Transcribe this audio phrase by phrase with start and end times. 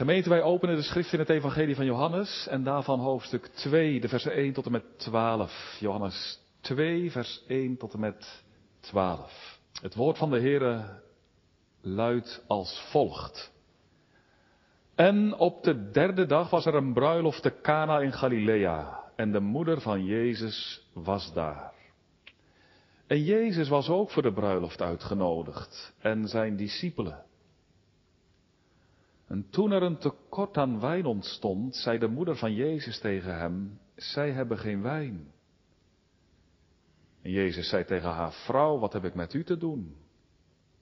[0.00, 4.08] Gemeente, wij openen de schrift in het Evangelie van Johannes en daarvan hoofdstuk 2, de
[4.08, 5.76] versen 1 tot en met 12.
[5.80, 8.44] Johannes 2, vers 1 tot en met
[8.80, 9.58] 12.
[9.80, 11.00] Het woord van de Heere
[11.80, 13.52] luidt als volgt.
[14.94, 19.40] En op de derde dag was er een bruiloft te Cana in Galilea en de
[19.40, 21.72] moeder van Jezus was daar.
[23.06, 27.28] En Jezus was ook voor de bruiloft uitgenodigd en zijn discipelen.
[29.30, 33.78] En toen er een tekort aan wijn ontstond, zei de moeder van Jezus tegen hem,
[33.94, 35.32] zij hebben geen wijn.
[37.22, 39.96] En Jezus zei tegen haar, vrouw, wat heb ik met u te doen?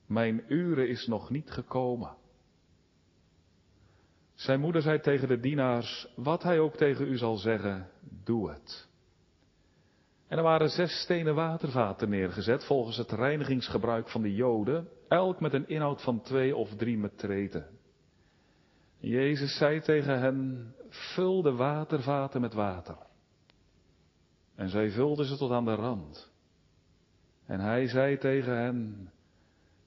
[0.07, 2.17] Mijn uren is nog niet gekomen.
[4.35, 7.91] Zijn moeder zei tegen de dienaars, wat hij ook tegen u zal zeggen,
[8.25, 8.89] doe het.
[10.29, 15.53] En er waren zes stenen watervaten neergezet volgens het reinigingsgebruik van de Joden, elk met
[15.53, 17.78] een inhoud van twee of drie metreten.
[19.01, 22.97] Jezus zei tegen hen, vul de watervaten met water.
[24.55, 26.33] En zij vulden ze tot aan de rand.
[27.47, 29.11] En hij zei tegen hen,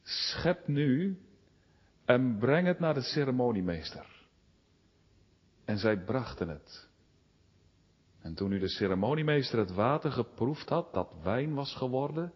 [0.04, 1.20] schep nu
[2.06, 4.06] en breng het naar de ceremoniemeester.
[5.66, 6.90] En zij brachten het.
[8.22, 12.34] En toen nu de ceremoniemeester het water geproefd had, dat wijn was geworden,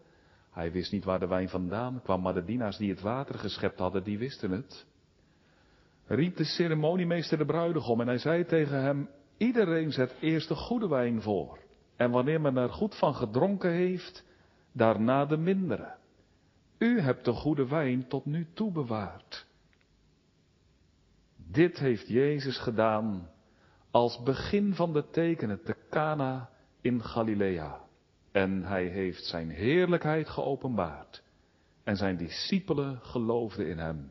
[0.50, 3.78] hij wist niet waar de wijn vandaan kwam, maar de dienaars die het water geschept
[3.78, 4.86] hadden, die wisten het
[6.06, 10.88] riep de ceremoniemeester de bruidegom en hij zei tegen hem, iedereen zet eerst de goede
[10.88, 11.58] wijn voor.
[11.96, 14.24] En wanneer men er goed van gedronken heeft,
[14.72, 15.94] daarna de mindere.
[16.78, 19.46] U hebt de goede wijn tot nu toe bewaard.
[21.36, 23.30] Dit heeft Jezus gedaan
[23.90, 27.80] als begin van de tekenen te Cana in Galilea.
[28.32, 31.22] En hij heeft zijn heerlijkheid geopenbaard.
[31.84, 34.10] En zijn discipelen geloofden in hem.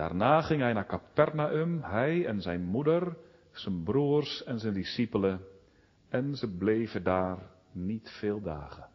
[0.00, 3.16] Daarna ging hij naar Capernaum, hij en zijn moeder,
[3.52, 5.40] zijn broers en zijn discipelen,
[6.08, 7.38] en ze bleven daar
[7.72, 8.88] niet veel dagen.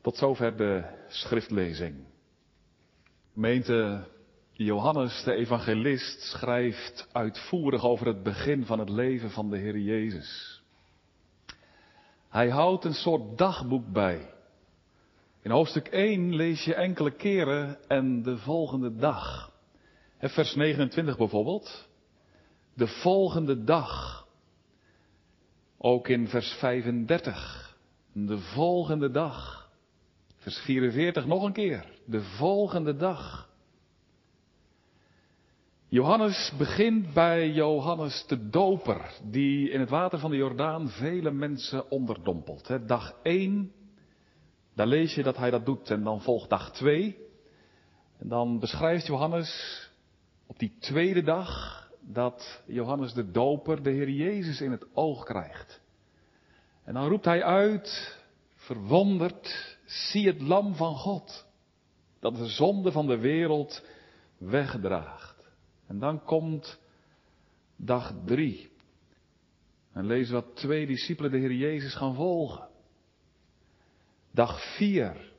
[0.00, 1.96] Tot zover de schriftlezing.
[3.32, 4.06] Gemeente
[4.52, 10.62] Johannes, de evangelist, schrijft uitvoerig over het begin van het leven van de Heer Jezus.
[12.28, 14.36] Hij houdt een soort dagboek bij
[15.48, 19.52] in hoofdstuk 1 lees je enkele keren en de volgende dag.
[20.18, 21.88] Vers 29 bijvoorbeeld.
[22.74, 24.26] De volgende dag.
[25.78, 27.76] Ook in vers 35.
[28.12, 29.70] De volgende dag.
[30.36, 31.84] Vers 44 nog een keer.
[32.04, 33.48] De volgende dag.
[35.88, 41.90] Johannes begint bij Johannes de Doper, die in het water van de Jordaan vele mensen
[41.90, 42.88] onderdompelt.
[42.88, 43.72] Dag 1
[44.78, 47.18] daar lees je dat hij dat doet en dan volgt dag 2.
[48.18, 49.82] En dan beschrijft Johannes
[50.46, 55.80] op die tweede dag dat Johannes de Doper de Heer Jezus in het oog krijgt.
[56.84, 58.18] En dan roept hij uit,
[58.54, 61.46] verwonderd, zie het lam van God,
[62.20, 63.84] dat de zonde van de wereld
[64.36, 65.48] wegdraagt.
[65.86, 66.80] En dan komt
[67.76, 68.70] dag drie.
[69.92, 72.67] En lezen wat twee discipelen de Heer Jezus gaan volgen.
[74.30, 75.32] Dag vier.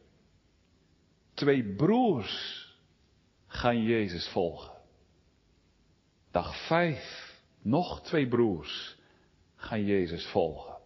[1.34, 2.68] Twee broers
[3.48, 4.72] gaan Jezus volgen.
[6.32, 7.28] Dag vijf.
[7.62, 8.98] Nog twee broers
[9.56, 10.78] gaan Jezus volgen.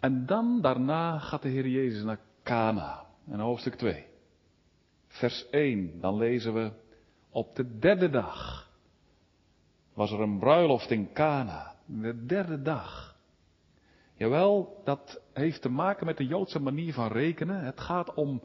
[0.00, 3.06] En dan daarna gaat de Heer Jezus naar Cana.
[3.30, 4.06] En hoofdstuk 2.
[5.08, 6.00] Vers 1.
[6.00, 6.72] Dan lezen we.
[7.30, 8.70] Op de derde dag
[9.94, 11.74] was er een bruiloft in Cana.
[11.86, 13.11] De derde dag.
[14.22, 17.64] Jawel, dat heeft te maken met de Joodse manier van rekenen.
[17.64, 18.42] Het gaat om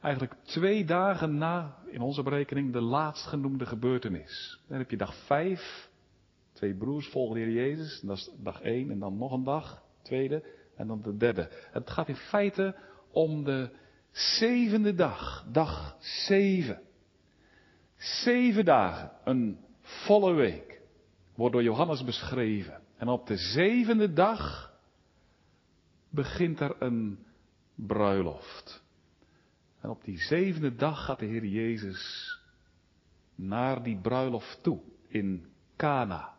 [0.00, 4.60] eigenlijk twee dagen na, in onze berekening, de laatstgenoemde gebeurtenis.
[4.68, 5.90] Dan heb je dag vijf,
[6.52, 9.82] twee broers volgen de Heer Jezus, dat is dag één en dan nog een dag,
[10.02, 10.42] tweede
[10.76, 11.48] en dan de derde.
[11.70, 12.74] Het gaat in feite
[13.10, 13.70] om de
[14.10, 16.80] zevende dag, dag zeven.
[17.96, 20.80] Zeven dagen, een volle week,
[21.34, 22.80] wordt door Johannes beschreven.
[22.96, 24.74] En op de zevende dag
[26.16, 27.18] begint er een
[27.74, 28.84] bruiloft.
[29.80, 32.34] En op die zevende dag gaat de Heer Jezus
[33.34, 35.46] naar die bruiloft toe in
[35.76, 36.34] Cana.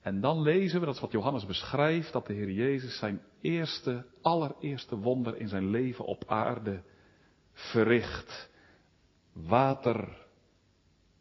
[0.00, 4.06] En dan lezen we, dat is wat Johannes beschrijft, dat de Heer Jezus zijn eerste,
[4.20, 6.82] allereerste wonder in zijn leven op aarde
[7.52, 8.50] verricht.
[9.32, 10.26] Water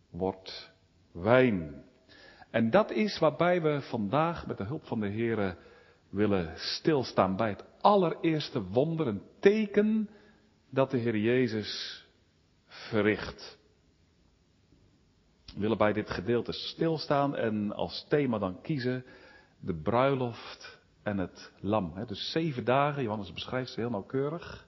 [0.10, 0.72] wordt
[1.12, 1.84] wijn.
[2.50, 5.58] En dat is waarbij we vandaag met de hulp van de Heer
[6.12, 10.10] willen stilstaan bij het allereerste wonder, een teken
[10.70, 12.06] dat de Heer Jezus
[12.68, 13.60] verricht.
[15.56, 19.06] willen bij dit gedeelte stilstaan en als thema dan kiezen
[19.60, 21.94] de bruiloft en het lam.
[22.08, 24.68] Dus zeven dagen, Johannes beschrijft ze heel nauwkeurig.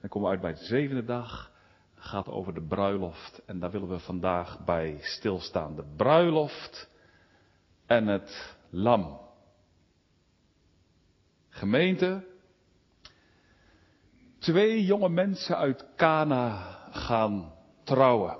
[0.00, 1.52] Dan komen we uit bij de zevende dag.
[1.94, 3.42] Gaat over de bruiloft.
[3.46, 5.76] En daar willen we vandaag bij stilstaan.
[5.76, 6.90] De bruiloft
[7.86, 9.23] en het lam.
[11.54, 12.24] Gemeente.
[14.38, 17.52] Twee jonge mensen uit Cana gaan
[17.84, 18.36] trouwen.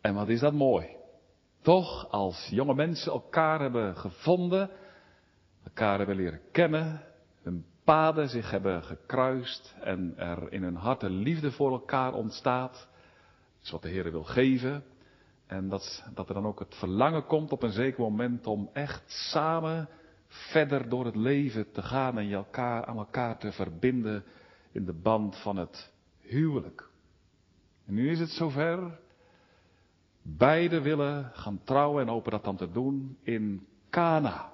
[0.00, 0.86] En wat is dat mooi.
[1.62, 4.70] Toch, als jonge mensen elkaar hebben gevonden,
[5.64, 7.02] elkaar hebben leren kennen,
[7.42, 12.72] hun paden zich hebben gekruist en er in hun hart een liefde voor elkaar ontstaat.
[12.72, 14.84] Dat is wat de Heer wil geven.
[15.46, 19.02] En dat, dat er dan ook het verlangen komt op een zeker moment om echt
[19.06, 19.88] samen
[20.34, 24.24] verder door het leven te gaan en je elkaar aan elkaar te verbinden
[24.72, 26.88] in de band van het huwelijk.
[27.86, 28.98] En nu is het zover.
[30.22, 34.52] Beiden willen gaan trouwen en hopen dat dan te doen in Cana.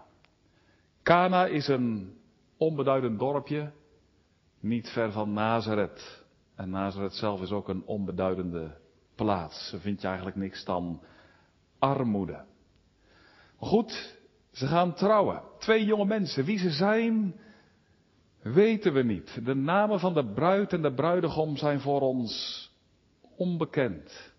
[1.02, 2.18] Cana is een
[2.56, 3.72] onbeduidend dorpje,
[4.60, 6.24] niet ver van Nazareth.
[6.54, 8.76] En Nazareth zelf is ook een onbeduidende
[9.14, 9.70] plaats.
[9.70, 11.02] Daar vind je eigenlijk niks dan
[11.78, 12.44] armoede.
[13.56, 14.19] Goed,
[14.60, 15.42] ze gaan trouwen.
[15.58, 16.44] Twee jonge mensen.
[16.44, 17.40] Wie ze zijn,
[18.42, 19.44] weten we niet.
[19.44, 22.64] De namen van de bruid en de bruidegom zijn voor ons
[23.36, 24.32] onbekend.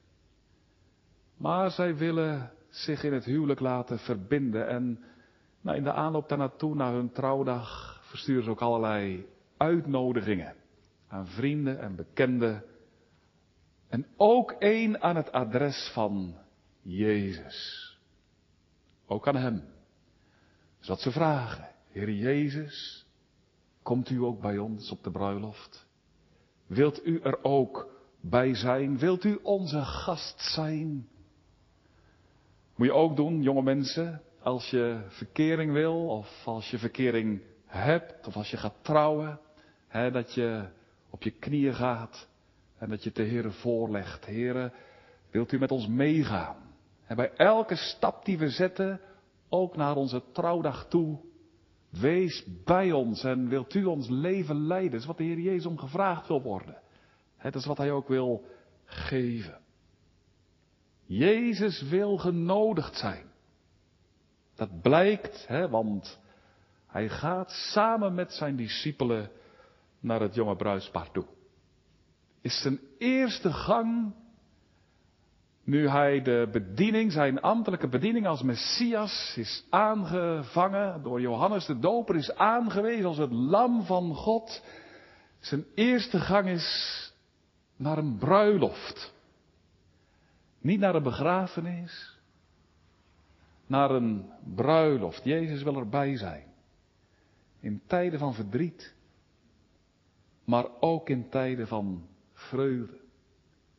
[1.37, 4.67] Maar zij willen zich in het huwelijk laten verbinden.
[4.67, 5.03] En
[5.61, 9.25] nou, in de aanloop daarnaartoe, naar hun trouwdag, versturen ze ook allerlei
[9.57, 10.55] uitnodigingen
[11.07, 12.63] aan vrienden en bekenden.
[13.89, 16.35] En ook één aan het adres van
[16.81, 17.89] Jezus.
[19.05, 19.63] Ook aan Hem.
[20.81, 21.69] Dus wat ze vragen.
[21.91, 23.05] Heer Jezus,
[23.83, 25.87] komt u ook bij ons op de bruiloft?
[26.67, 27.87] Wilt u er ook
[28.21, 28.97] bij zijn?
[28.97, 31.07] Wilt u onze gast zijn?
[32.75, 38.27] Moet je ook doen, jonge mensen, als je verkering wil, of als je verkering hebt,
[38.27, 39.39] of als je gaat trouwen,
[39.87, 40.67] hè, dat je
[41.09, 42.27] op je knieën gaat
[42.77, 44.25] en dat je het de Heer voorlegt.
[44.25, 44.73] Heren,
[45.31, 46.55] wilt u met ons meegaan?
[47.05, 49.01] En bij elke stap die we zetten,
[49.51, 51.19] ook naar onze trouwdag toe,
[51.89, 54.91] wees bij ons en wilt u ons leven leiden.
[54.91, 56.81] Dat is wat de Heer Jezus om gevraagd wil worden.
[57.41, 58.45] Dat is wat Hij ook wil
[58.85, 59.59] geven.
[61.05, 63.25] Jezus wil genodigd zijn.
[64.55, 66.19] Dat blijkt, hè, want
[66.87, 69.31] hij gaat samen met zijn discipelen
[69.99, 71.25] naar het jonge bruidspaar toe.
[72.41, 74.13] Is zijn eerste gang,
[75.71, 82.15] nu hij de bediening, zijn ambtelijke bediening als Messias is aangevangen door Johannes de Doper,
[82.15, 84.63] is aangewezen als het lam van God.
[85.39, 87.13] Zijn eerste gang is
[87.75, 89.13] naar een bruiloft.
[90.61, 92.19] Niet naar een begrafenis,
[93.67, 95.23] naar een bruiloft.
[95.23, 96.45] Jezus wil erbij zijn.
[97.59, 98.93] In tijden van verdriet,
[100.45, 102.99] maar ook in tijden van vreugde.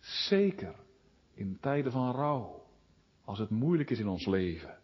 [0.01, 0.75] Zeker
[1.43, 2.63] in tijden van rouw.
[3.25, 4.79] Als het moeilijk is in ons leven,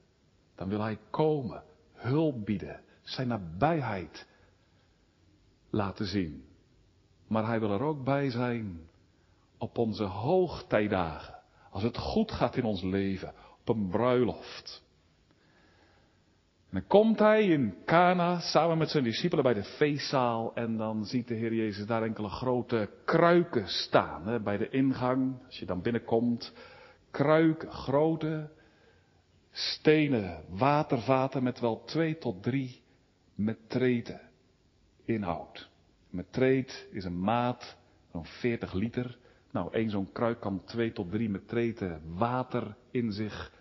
[0.54, 1.62] dan wil Hij komen,
[1.92, 4.26] hulp bieden, zijn nabijheid
[5.70, 6.44] laten zien.
[7.26, 8.88] Maar Hij wil er ook bij zijn
[9.58, 11.34] op onze hoogtijdagen.
[11.70, 14.86] Als het goed gaat in ons leven, op een bruiloft.
[16.70, 21.28] Dan komt hij in Cana samen met zijn discipelen bij de feestzaal en dan ziet
[21.28, 25.44] de Heer Jezus daar enkele grote kruiken staan hè, bij de ingang.
[25.46, 26.52] Als je dan binnenkomt,
[27.10, 28.50] kruiken, grote
[29.50, 32.82] stenen watervaten met wel twee tot drie
[33.34, 34.20] metreten
[35.04, 35.70] inhoud.
[36.10, 37.76] Metreet is een maat
[38.10, 39.18] van 40 liter.
[39.50, 43.52] Nou, één zo'n kruik kan twee tot drie metreten water in zich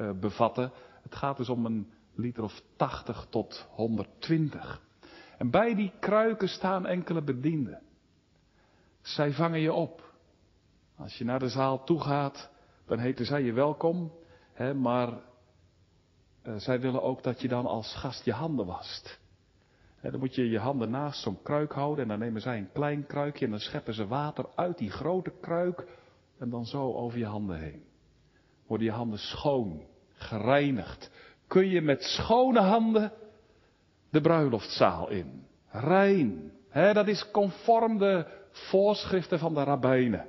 [0.00, 0.72] uh, bevatten.
[1.02, 4.82] Het gaat dus om een liter of 80 tot 120.
[5.38, 7.82] En bij die kruiken staan enkele bedienden.
[9.00, 10.14] Zij vangen je op.
[10.96, 12.50] Als je naar de zaal toe gaat,
[12.86, 14.12] dan heten zij je welkom.
[14.52, 19.20] Hè, maar uh, zij willen ook dat je dan als gast je handen wast.
[20.10, 23.06] Dan moet je je handen naast zo'n kruik houden en dan nemen zij een klein
[23.06, 25.86] kruikje en dan scheppen ze water uit die grote kruik
[26.38, 27.84] en dan zo over je handen heen.
[28.66, 31.10] Worden je handen schoon, gereinigd.
[31.46, 33.12] Kun je met schone handen
[34.10, 35.46] de bruiloftzaal in.
[35.68, 36.52] Rein.
[36.68, 40.28] He, dat is conform de voorschriften van de rabbijnen.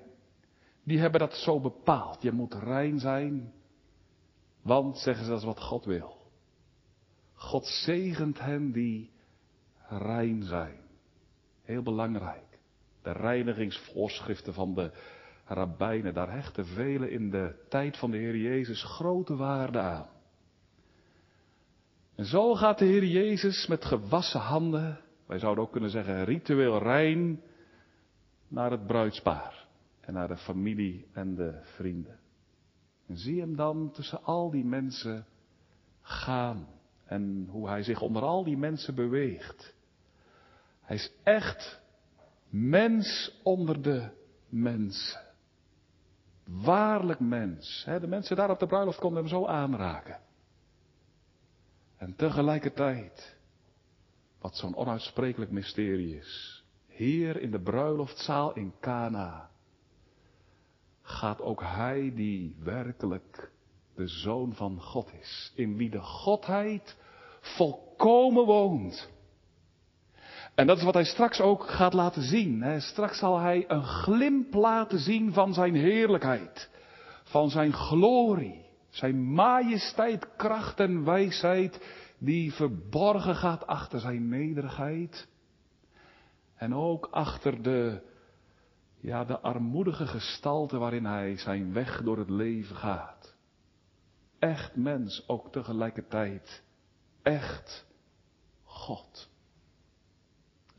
[0.83, 2.21] Die hebben dat zo bepaald.
[2.21, 3.53] Je moet rein zijn,
[4.61, 6.17] want, zeggen ze, dat is wat God wil.
[7.33, 9.11] God zegent hen die
[9.89, 10.79] rein zijn.
[11.61, 12.59] Heel belangrijk.
[13.01, 14.91] De reinigingsvoorschriften van de
[15.45, 20.07] rabbijnen, daar hechten velen in de tijd van de Heer Jezus grote waarde aan.
[22.17, 26.79] En zo gaat de Heer Jezus met gewassen handen, wij zouden ook kunnen zeggen ritueel
[26.79, 27.41] rein,
[28.47, 29.67] naar het bruidspaar
[29.99, 32.19] en naar de familie en de vrienden.
[33.07, 35.25] En zie hem dan tussen al die mensen
[36.01, 36.67] gaan
[37.05, 39.75] en hoe hij zich onder al die mensen beweegt.
[40.81, 41.81] Hij is echt
[42.49, 44.09] mens onder de
[44.49, 45.21] mensen.
[46.45, 47.83] Waarlijk mens.
[47.85, 50.25] De mensen daar op de bruiloft konden hem zo aanraken.
[51.97, 53.35] En tegelijkertijd,
[54.41, 56.63] wat zo'n onuitsprekelijk mysterie is.
[56.87, 59.49] Hier in de bruiloftzaal in Cana
[61.01, 63.51] gaat ook hij die werkelijk
[63.95, 66.95] de zoon van God is, in wie de Godheid
[67.39, 69.09] volkomen woont.
[70.55, 72.81] En dat is wat hij straks ook gaat laten zien.
[72.81, 76.69] Straks zal hij een glimp laten zien van zijn heerlijkheid,
[77.23, 78.65] van zijn glorie,
[78.97, 81.79] zijn majesteit, kracht en wijsheid,
[82.17, 85.27] die verborgen gaat achter zijn nederigheid.
[86.55, 88.01] En ook achter de,
[88.99, 93.35] ja, de armoedige gestalte waarin hij zijn weg door het leven gaat.
[94.39, 96.63] Echt mens, ook tegelijkertijd.
[97.23, 97.85] Echt
[98.63, 99.29] God.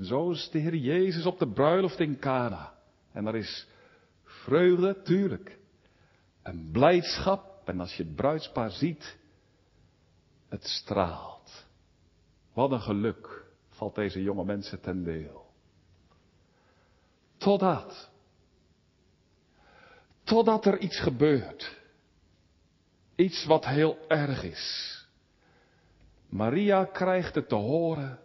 [0.01, 2.75] Zo is de Heer Jezus op de bruiloft in Cana.
[3.13, 3.69] En er is
[4.25, 5.59] vreugde, tuurlijk.
[6.43, 7.58] En blijdschap.
[7.69, 9.19] En als je het bruidspaar ziet,
[10.49, 11.67] het straalt.
[12.53, 15.47] Wat een geluk valt deze jonge mensen ten deel.
[17.37, 18.11] Totdat.
[20.23, 21.77] Totdat er iets gebeurt.
[23.15, 24.95] Iets wat heel erg is.
[26.29, 28.19] Maria krijgt het te horen.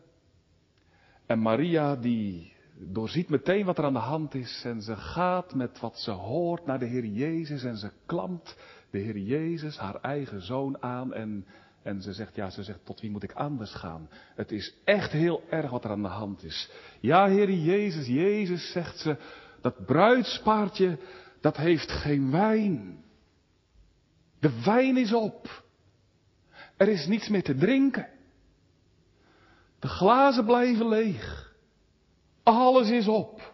[1.26, 4.62] En Maria die doorziet meteen wat er aan de hand is.
[4.66, 7.64] En ze gaat met wat ze hoort naar de Heer Jezus.
[7.64, 8.58] En ze klampt
[8.94, 11.14] de Heer Jezus, haar eigen zoon, aan.
[11.14, 11.46] En,
[11.84, 14.10] en ze zegt, ja, ze zegt, tot wie moet ik anders gaan?
[14.36, 16.72] Het is echt heel erg wat er aan de hand is.
[17.00, 19.18] Ja, Heer Jezus, Jezus, zegt ze,
[19.62, 20.98] dat bruidspaardje,
[21.42, 23.04] dat heeft geen wijn.
[24.40, 25.64] De wijn is op.
[26.78, 28.10] Er is niets meer te drinken.
[29.80, 31.56] De glazen blijven leeg.
[32.44, 33.54] Alles is op.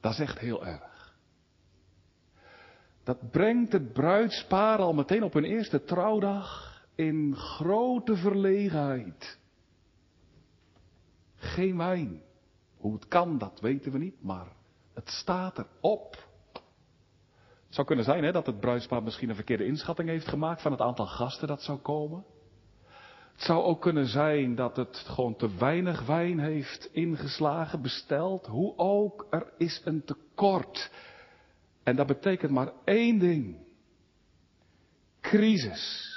[0.00, 0.91] Dat is echt heel erg.
[3.04, 9.38] Dat brengt het bruidspaar al meteen op hun eerste trouwdag in grote verlegenheid.
[11.36, 12.22] Geen wijn.
[12.76, 14.46] Hoe het kan, dat weten we niet, maar
[14.94, 16.30] het staat erop.
[17.66, 20.72] Het zou kunnen zijn hè, dat het bruidspaar misschien een verkeerde inschatting heeft gemaakt van
[20.72, 22.24] het aantal gasten dat zou komen.
[23.32, 28.46] Het zou ook kunnen zijn dat het gewoon te weinig wijn heeft ingeslagen, besteld.
[28.46, 30.90] Hoe ook, er is een tekort.
[31.82, 33.56] En dat betekent maar één ding.
[35.20, 36.10] Crisis.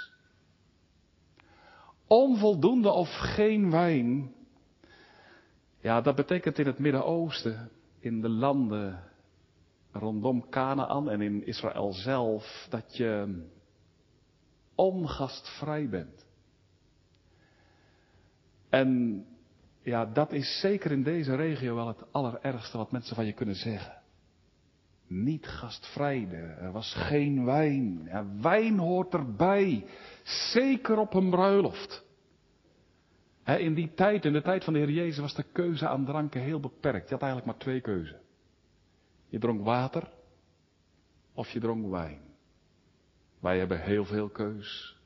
[2.08, 4.34] Onvoldoende of geen wijn.
[5.80, 7.70] Ja, dat betekent in het Midden-Oosten,
[8.00, 9.04] in de landen
[9.92, 13.44] rondom Canaan en in Israël zelf, dat je
[14.76, 16.26] ongastvrij bent.
[18.70, 19.20] En
[19.82, 23.56] ja, dat is zeker in deze regio wel het allerergste wat mensen van je kunnen
[23.56, 24.04] zeggen.
[25.08, 26.28] Niet gastvrij,
[26.60, 28.04] er was geen wijn.
[28.06, 29.86] Ja, wijn hoort erbij,
[30.24, 32.04] zeker op een bruiloft.
[33.44, 36.42] in die tijd, in de tijd van de Heer Jezus, was de keuze aan dranken
[36.42, 37.10] heel beperkt.
[37.10, 38.20] Je had eigenlijk maar twee keuzen.
[39.28, 40.10] Je dronk water
[41.34, 42.22] of je dronk wijn.
[43.40, 44.98] Wij hebben heel veel keus.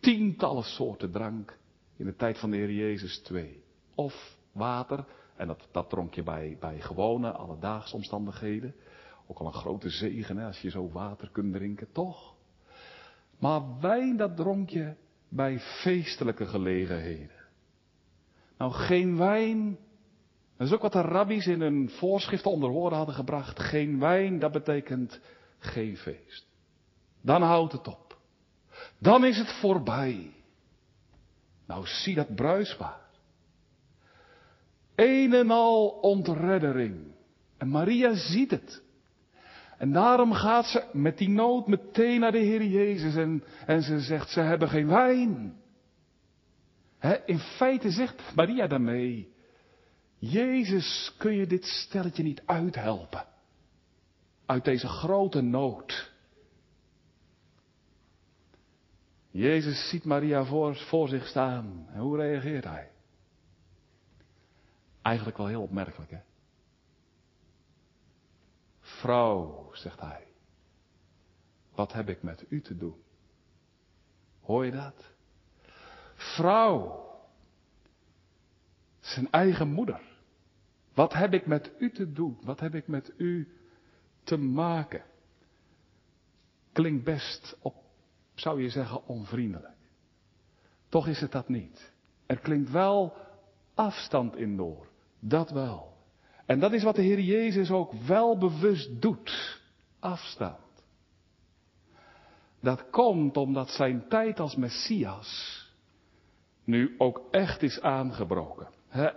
[0.00, 1.58] Tientallen soorten drank.
[1.96, 3.62] In de tijd van de Heer Jezus twee.
[3.94, 5.04] Of water,
[5.36, 8.74] en dat, dat dronk je bij, bij gewone, alledaagse omstandigheden.
[9.26, 12.34] Ook al een grote zegen hè, als je zo water kunt drinken, toch?
[13.38, 14.94] Maar wijn, dat dronk je
[15.28, 17.44] bij feestelijke gelegenheden.
[18.58, 19.78] Nou, geen wijn.
[20.56, 23.60] Dat is ook wat de rabbies in hun voorschriften onder woorden hadden gebracht.
[23.60, 25.20] Geen wijn, dat betekent
[25.58, 26.46] geen feest.
[27.20, 28.18] Dan houdt het op.
[28.98, 30.32] Dan is het voorbij.
[31.66, 33.00] Nou, zie dat bruisbaar.
[34.94, 37.14] Een en al ontreddering.
[37.56, 38.82] En Maria ziet het.
[39.76, 44.00] En daarom gaat ze met die nood meteen naar de Heer Jezus en, en ze
[44.00, 45.56] zegt, ze hebben geen wijn.
[47.26, 49.34] in feite zegt Maria daarmee,
[50.18, 53.26] Jezus, kun je dit stelletje niet uithelpen?
[54.46, 56.12] Uit deze grote nood.
[59.30, 61.86] Jezus ziet Maria voor, voor zich staan.
[61.92, 62.90] En hoe reageert hij?
[65.02, 66.18] Eigenlijk wel heel opmerkelijk, hè?
[69.06, 70.26] Vrouw, zegt hij,
[71.74, 73.02] wat heb ik met u te doen?
[74.40, 75.12] Hoor je dat?
[76.14, 77.10] Vrouw,
[79.00, 80.00] zijn eigen moeder.
[80.94, 82.38] Wat heb ik met u te doen?
[82.42, 83.56] Wat heb ik met u
[84.24, 85.04] te maken?
[86.72, 87.74] Klinkt best op,
[88.34, 89.78] zou je zeggen, onvriendelijk.
[90.88, 91.92] Toch is het dat niet.
[92.26, 93.16] Er klinkt wel
[93.74, 94.88] afstand in door.
[95.18, 95.95] Dat wel.
[96.46, 99.60] En dat is wat de Heer Jezus ook wel bewust doet.
[100.00, 100.58] Afstand.
[102.60, 105.64] Dat komt omdat zijn tijd als Messias
[106.64, 108.68] nu ook echt is aangebroken.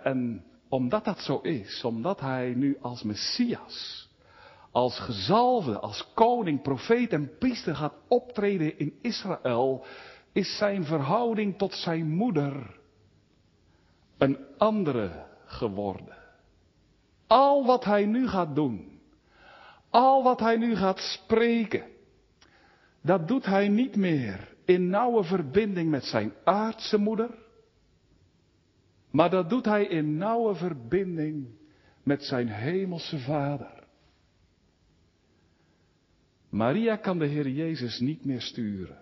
[0.04, 4.08] En omdat dat zo is, omdat hij nu als Messias,
[4.72, 9.86] als gezalve, als koning, profeet en priester gaat optreden in Israël,
[10.32, 12.80] is zijn verhouding tot zijn moeder
[14.18, 16.19] een andere geworden.
[17.30, 19.00] Al wat hij nu gaat doen,
[19.90, 21.84] al wat hij nu gaat spreken,
[23.02, 27.30] dat doet hij niet meer in nauwe verbinding met zijn aardse moeder,
[29.12, 31.48] maar dat doet hij in nauwe verbinding
[32.04, 33.84] met zijn hemelse vader.
[36.50, 38.98] Maria kan de Heer Jezus niet meer sturen.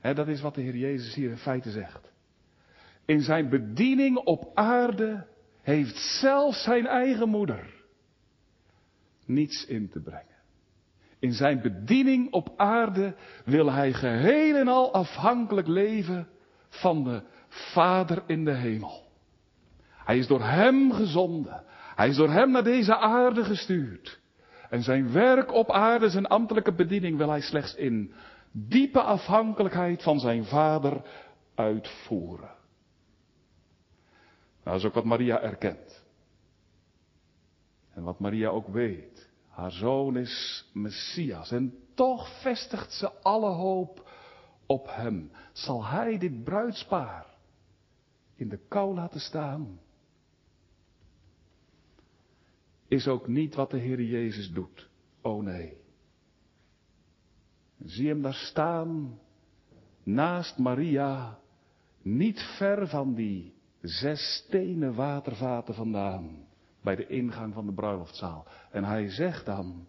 [0.00, 2.12] dat is wat de Heer Jezus hier in feite zegt.
[3.04, 5.26] In zijn bediening op aarde
[5.68, 7.74] heeft zelfs zijn eigen moeder
[9.26, 10.36] niets in te brengen.
[11.18, 16.28] In zijn bediening op aarde wil hij geheel en al afhankelijk leven
[16.68, 19.06] van de Vader in de hemel.
[20.04, 21.64] Hij is door Hem gezonden.
[21.94, 24.20] Hij is door Hem naar deze aarde gestuurd.
[24.70, 28.12] En zijn werk op aarde, zijn ambtelijke bediening, wil hij slechts in
[28.52, 31.02] diepe afhankelijkheid van zijn Vader
[31.54, 32.57] uitvoeren.
[34.68, 36.04] Nou, dat is ook wat Maria erkent.
[37.94, 39.30] En wat Maria ook weet.
[39.48, 41.50] Haar zoon is Messias.
[41.50, 44.10] En toch vestigt ze alle hoop
[44.66, 45.30] op hem.
[45.52, 47.26] Zal hij dit bruidspaar
[48.34, 49.80] in de kou laten staan?
[52.88, 54.88] is ook niet wat de Heer Jezus doet.
[55.22, 55.80] Oh nee.
[57.84, 59.18] Zie hem daar staan,
[60.02, 61.38] naast Maria,
[62.02, 66.46] niet ver van die zes stenen watervaten vandaan,
[66.80, 68.46] bij de ingang van de bruiloftzaal.
[68.70, 69.86] En hij zegt dan,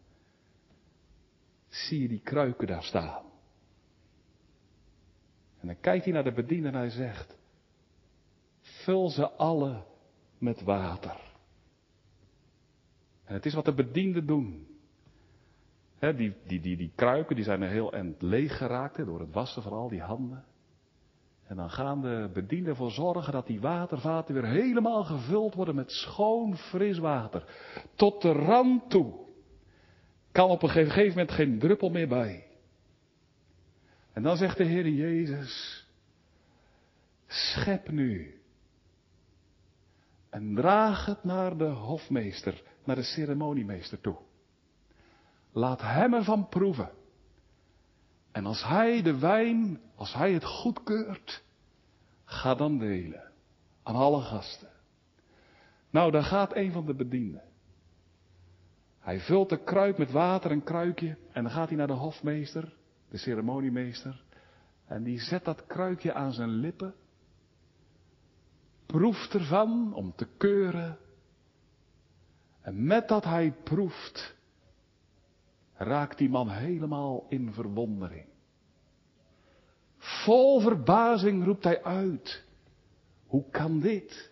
[1.67, 3.23] zie je die kruiken daar staan?
[5.60, 7.38] En dan kijkt hij naar de bediener en hij zegt,
[8.62, 9.84] vul ze alle
[10.38, 11.28] met water.
[13.23, 14.67] En het is wat de bedienden doen.
[15.99, 19.63] die, die, die, die kruiken die zijn er heel end leeg geraakt door het wassen
[19.63, 20.45] van al die handen.
[21.50, 25.92] En dan gaan de bedienden ervoor zorgen dat die watervaten weer helemaal gevuld worden met
[25.92, 27.44] schoon, fris water.
[27.96, 29.14] Tot de rand toe.
[30.32, 32.48] Kan op een gegeven moment geen druppel meer bij.
[34.14, 35.86] En dan zegt de Heer Jezus,
[37.28, 38.42] schep nu.
[40.30, 44.18] En draag het naar de hofmeester naar de ceremoniemeester toe.
[45.52, 46.90] Laat hem ervan proeven.
[48.32, 51.44] En als hij de wijn, als hij het goedkeurt,
[52.26, 53.32] ga dan delen
[53.84, 54.70] aan alle gasten.
[55.89, 57.44] Nou, daar gaat een van de bedienden.
[59.00, 62.74] Hij vult de kruik met water, een kruikje, en dan gaat hij naar de hofmeester,
[63.10, 64.24] de ceremoniemeester,
[64.86, 66.94] en die zet dat kruikje aan zijn lippen,
[68.86, 70.98] proeft ervan om te keuren
[72.62, 74.36] en met dat hij proeft,
[75.80, 78.26] raakt die man helemaal in verwondering.
[79.98, 82.44] Vol verbazing roept hij uit.
[83.28, 84.32] Hoe kan dit?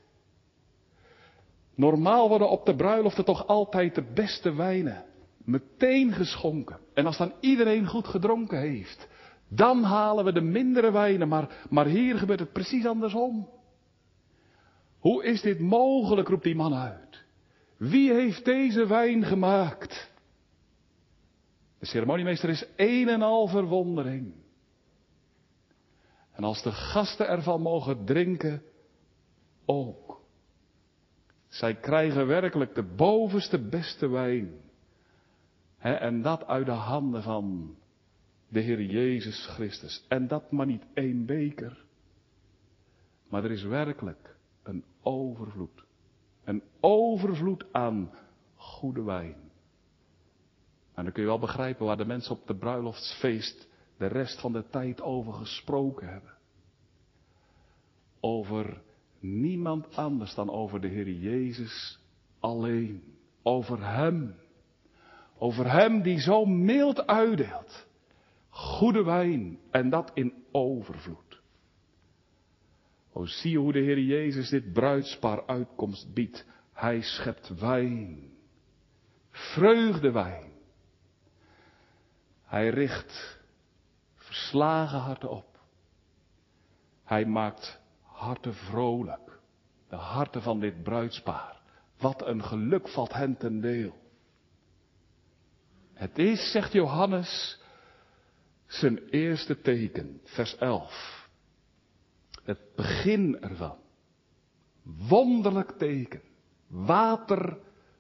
[1.76, 5.06] Normaal worden op de bruiloften toch altijd de beste wijnen
[5.38, 6.80] meteen geschonken.
[6.94, 9.08] En als dan iedereen goed gedronken heeft,
[9.48, 13.50] dan halen we de mindere wijnen, maar, maar hier gebeurt het precies andersom.
[15.00, 17.24] Hoe is dit mogelijk, roept die man uit.
[17.78, 20.12] Wie heeft deze wijn gemaakt?
[21.80, 24.34] De ceremoniemeester is een en al verwondering.
[26.32, 28.62] En als de gasten ervan mogen drinken,
[29.66, 30.22] ook.
[31.48, 34.66] Zij krijgen werkelijk de bovenste beste wijn.
[35.78, 37.76] en dat uit de handen van
[38.48, 40.06] de Heer Jezus Christus.
[40.08, 41.86] En dat maar niet één beker.
[43.30, 45.86] Maar er is werkelijk een overvloed.
[46.44, 48.12] Een overvloed aan
[48.56, 49.47] goede wijn.
[50.98, 54.52] En dan kun je wel begrijpen waar de mensen op de bruiloftsfeest de rest van
[54.52, 56.34] de tijd over gesproken hebben.
[58.20, 58.82] Over
[59.20, 62.00] niemand anders dan over de Heer Jezus
[62.40, 63.04] alleen.
[63.44, 64.36] Over Hem.
[65.38, 67.88] Over hem die zo mild uitdeelt.
[68.50, 71.42] Goede wijn en dat in overvloed.
[73.14, 76.46] O zie hoe de Heer Jezus dit bruidspaar uitkomst biedt.
[76.74, 78.30] Hij schept wijn.
[79.30, 80.57] Vreugdewijn.
[82.48, 83.40] Hij richt
[84.16, 85.60] verslagen harten op.
[87.04, 89.40] Hij maakt harten vrolijk.
[89.90, 91.62] De harten van dit bruidspaar.
[91.98, 93.96] Wat een geluk valt hen ten deel.
[95.94, 97.60] Het is, zegt Johannes,
[98.66, 101.30] zijn eerste teken, vers 11.
[102.44, 103.78] Het begin ervan.
[104.84, 106.22] Wonderlijk teken.
[106.68, 107.58] Water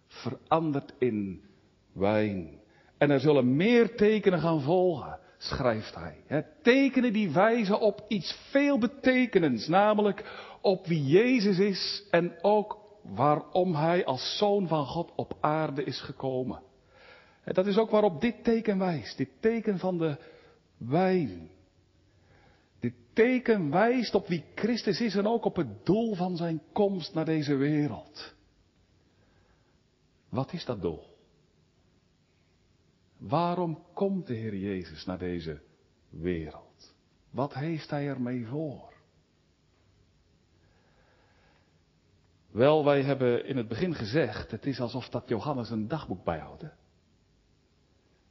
[0.07, 1.45] verandert in
[1.91, 2.59] wijn.
[2.97, 6.45] En er zullen meer tekenen gaan volgen, schrijft hij.
[6.61, 13.75] tekenen die wijzen op iets veel betekenends, namelijk op wie Jezus is en ook waarom
[13.75, 16.61] hij als zoon van God op aarde is gekomen.
[17.43, 20.17] En dat is ook waarop dit teken wijst, dit teken van de
[20.77, 21.49] wijn.
[22.79, 27.13] Dit teken wijst op wie Christus is en ook op het doel van zijn komst
[27.13, 28.33] naar deze wereld.
[30.29, 31.16] Wat is dat doel?
[33.17, 35.61] Waarom komt de Heer Jezus naar deze
[36.09, 36.95] wereld?
[37.29, 38.93] Wat heeft Hij ermee voor?
[42.51, 46.63] Wel, wij hebben in het begin gezegd, het is alsof dat Johannes een dagboek bijhoudt.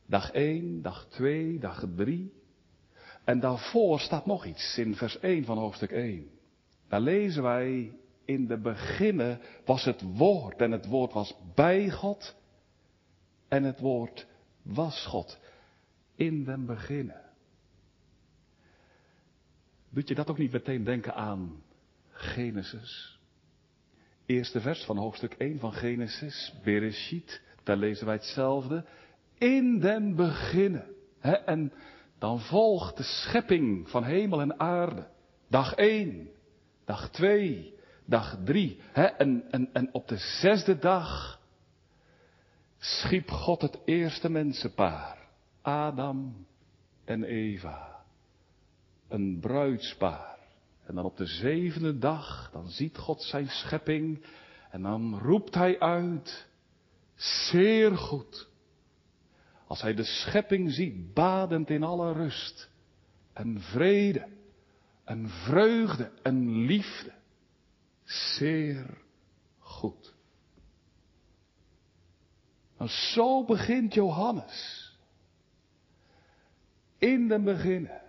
[0.07, 2.33] Dag 1, dag 2, dag 3.
[3.25, 6.31] En daarvoor staat nog iets in vers 1 van hoofdstuk 1.
[6.88, 12.37] Daar lezen wij, in de beginnen was het woord en het woord was bij God
[13.49, 14.27] en het woord
[14.66, 15.38] was God.
[16.14, 17.20] In den beginnen.
[19.88, 21.62] Doet je dat ook niet meteen denken aan
[22.11, 23.18] Genesis?
[24.26, 28.85] Eerste vers van hoofdstuk 1 van Genesis, Bereshit, daar lezen wij hetzelfde.
[29.38, 30.94] In den beginnen.
[31.44, 31.72] en
[32.18, 35.07] dan volgt de schepping van hemel en aarde.
[35.48, 36.29] Dag 1,
[36.85, 37.74] dag 2,
[38.05, 38.81] dag 3.
[38.92, 41.36] en, op de zesde dag
[42.87, 45.29] schiep God het eerste mensenpaar,
[45.62, 46.46] Adam
[47.05, 48.05] en Eva.
[49.09, 50.38] Een bruidspaar.
[50.87, 54.25] En dan op de zevende dag, dan ziet God zijn schepping
[54.70, 56.46] en dan roept hij uit,
[57.14, 58.49] zeer goed.
[59.66, 62.70] Als hij de schepping ziet badend in alle rust
[63.33, 64.29] en vrede
[65.05, 67.12] en vreugde en liefde,
[68.05, 68.99] zeer
[69.59, 70.15] goed.
[72.78, 74.84] Nou, zo begint Johannes.
[76.98, 78.00] In den beginnen.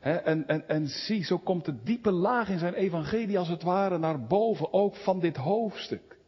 [0.00, 4.26] en, en, zie, zo komt de diepe laag in zijn evangelie als het ware naar
[4.26, 6.18] boven, ook van dit hoofdstuk.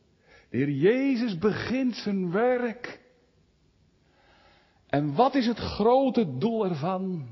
[0.51, 3.01] De Heer Jezus begint zijn werk.
[4.87, 7.27] En wat is het grote doel ervan?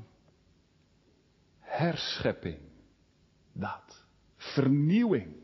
[1.59, 2.59] Herschepping.
[3.53, 4.05] Dat.
[4.35, 5.35] Vernieuwing.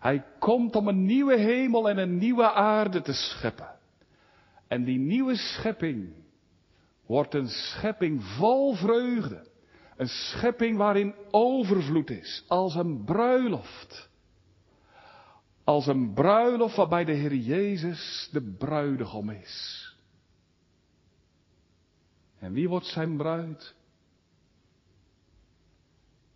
[0.00, 3.75] Hij komt om een nieuwe hemel en een nieuwe aarde te scheppen.
[4.68, 6.12] En die nieuwe schepping
[7.06, 9.46] wordt een schepping vol vreugde.
[9.96, 14.08] Een schepping waarin overvloed is, als een bruiloft.
[15.64, 19.84] Als een bruiloft waarbij de Heer Jezus de bruidegom is.
[22.38, 23.74] En wie wordt zijn bruid?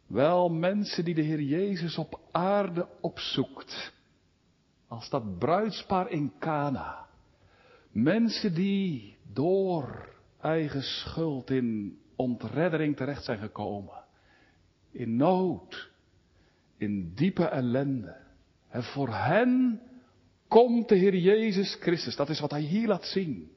[0.06, 3.92] Wel mensen die de Heer Jezus op aarde opzoekt.
[4.88, 7.08] Als dat bruidspaar in Cana.
[7.90, 10.08] Mensen die door
[10.40, 14.04] eigen schuld in ontreddering terecht zijn gekomen.
[14.90, 15.90] In nood.
[16.76, 18.16] In diepe ellende.
[18.68, 19.80] En voor hen
[20.48, 22.16] komt de Heer Jezus Christus.
[22.16, 23.50] Dat is wat hij hier laat zien.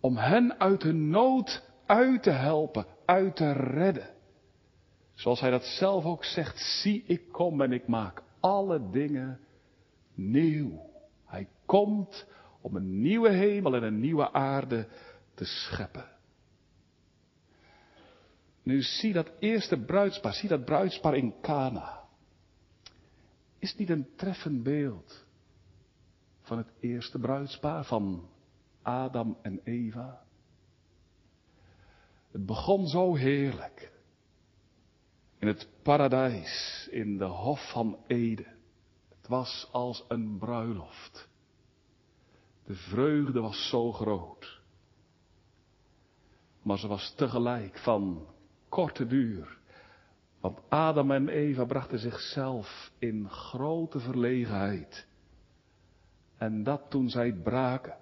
[0.00, 4.08] Om hen uit hun nood uit te helpen, uit te redden.
[5.14, 9.40] Zoals hij dat zelf ook zegt, zie ik kom en ik maak alle dingen
[10.14, 10.90] nieuw.
[11.24, 12.26] Hij komt
[12.64, 14.88] om een nieuwe hemel en een nieuwe aarde
[15.34, 16.08] te scheppen.
[18.62, 22.02] Nu zie dat eerste bruidspaar, zie dat bruidspaar in Cana.
[23.58, 25.24] Is niet een treffend beeld
[26.40, 28.28] van het eerste bruidspaar van
[28.82, 30.24] Adam en Eva?
[32.30, 33.92] Het begon zo heerlijk.
[35.38, 38.56] In het paradijs, in de hof van Eden.
[39.08, 41.32] Het was als een bruiloft.
[42.64, 44.60] De vreugde was zo groot.
[46.62, 48.26] Maar ze was tegelijk van
[48.68, 49.58] korte duur.
[50.40, 55.06] Want Adam en Eva brachten zichzelf in grote verlegenheid.
[56.36, 57.96] En dat toen zij braken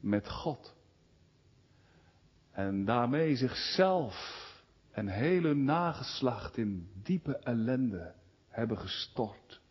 [0.00, 0.74] met God.
[2.50, 4.14] En daarmee zichzelf
[4.90, 8.14] en hele nageslacht in diepe ellende
[8.48, 9.61] hebben gestort.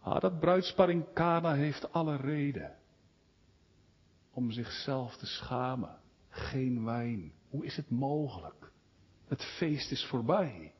[0.00, 2.76] Ah, dat bruidspar in Kana heeft alle reden
[4.30, 5.98] om zichzelf te schamen.
[6.28, 7.32] Geen wijn.
[7.48, 8.72] Hoe is het mogelijk?
[9.26, 10.74] Het feest is voorbij.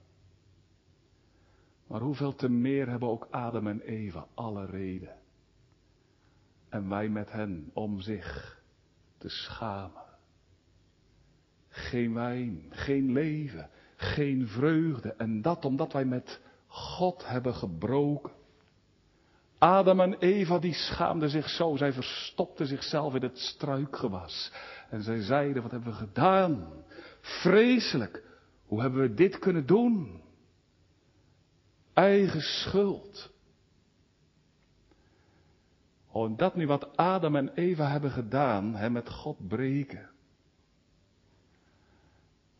[1.86, 5.16] Maar hoeveel te meer hebben ook Adam en Eva alle reden.
[6.68, 8.60] En wij met hen om zich
[9.18, 10.02] te schamen.
[11.68, 15.12] Geen wijn, geen leven, geen vreugde.
[15.12, 18.32] En dat omdat wij met God hebben gebroken.
[19.60, 21.76] Adam en Eva die schaamden zich zo.
[21.76, 24.52] Zij verstopten zichzelf in het struikgewas.
[24.90, 26.72] En zij zeiden, wat hebben we gedaan?
[27.20, 28.24] Vreselijk.
[28.66, 30.22] Hoe hebben we dit kunnen doen?
[31.92, 33.30] Eigen schuld.
[36.10, 40.10] Oh, en dat nu wat Adam en Eva hebben gedaan, hem met God breken.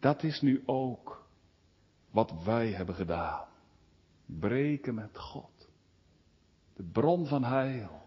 [0.01, 1.27] Dat is nu ook
[2.11, 3.45] wat wij hebben gedaan.
[4.27, 5.60] Breken met God.
[6.81, 8.03] De bron van heil.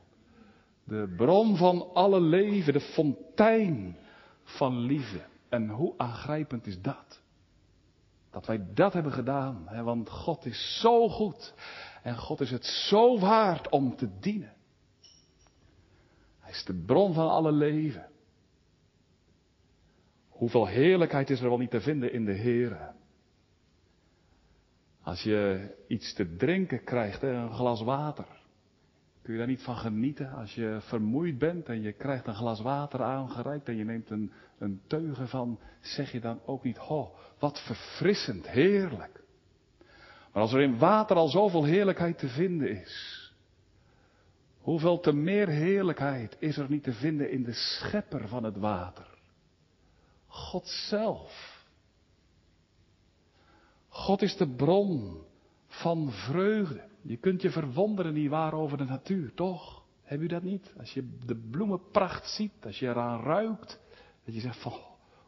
[0.83, 2.73] De bron van alle leven.
[2.73, 3.97] De fontein
[4.43, 5.21] van liefde.
[5.49, 7.21] En hoe aangrijpend is dat?
[8.31, 9.63] Dat wij dat hebben gedaan.
[9.65, 9.83] Hè?
[9.83, 11.53] Want God is zo goed.
[12.03, 14.53] En God is het zo waard om te dienen.
[16.39, 18.09] Hij is de bron van alle leven.
[20.29, 22.93] Hoeveel heerlijkheid is er wel niet te vinden in de Heer.
[25.01, 28.41] Als je iets te drinken krijgt, een glas water.
[29.23, 32.61] Kun je daar niet van genieten als je vermoeid bent en je krijgt een glas
[32.61, 37.15] water aangereikt en je neemt een, een teugen van, zeg je dan ook niet, ho,
[37.39, 39.23] wat verfrissend, heerlijk.
[40.31, 43.33] Maar als er in water al zoveel heerlijkheid te vinden is,
[44.61, 49.07] hoeveel te meer heerlijkheid is er niet te vinden in de schepper van het water?
[50.27, 51.65] God zelf.
[53.87, 55.23] God is de bron
[55.67, 56.91] van vreugde.
[57.05, 59.83] Je kunt je verwonderen niet waar over de natuur, toch?
[60.03, 60.73] Heb u dat niet?
[60.79, 63.79] Als je de bloemenpracht ziet, als je eraan ruikt,
[64.25, 64.73] dat je zegt van,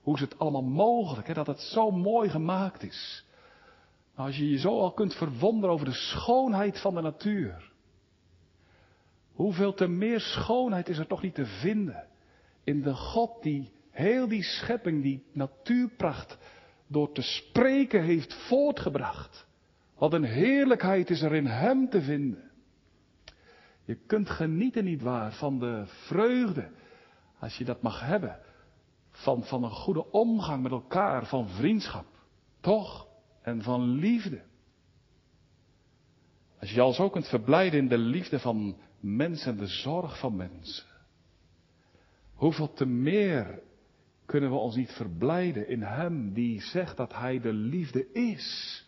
[0.01, 3.25] hoe is het allemaal mogelijk, hè, dat het zo mooi gemaakt is.
[4.15, 7.71] Nou, als je je zo al kunt verwonderen over de schoonheid van de natuur,
[9.33, 12.07] hoeveel te meer schoonheid is er toch niet te vinden
[12.63, 16.37] in de God die heel die schepping, die natuurpracht,
[16.87, 19.47] door te spreken heeft voortgebracht.
[19.97, 22.51] Wat een heerlijkheid is er in Hem te vinden.
[23.85, 26.69] Je kunt genieten, niet waar, van de vreugde,
[27.39, 28.39] als je dat mag hebben,
[29.11, 32.05] van, van een goede omgang met elkaar, van vriendschap,
[32.59, 33.07] toch?
[33.41, 34.41] En van liefde.
[36.59, 40.19] Als je je al zo kunt verblijden in de liefde van mensen en de zorg
[40.19, 40.85] van mensen.
[42.33, 43.61] Hoeveel te meer
[44.25, 48.84] kunnen we ons niet verblijden in Hem die zegt dat Hij de liefde is.